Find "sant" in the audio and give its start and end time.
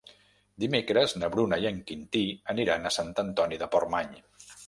2.97-3.13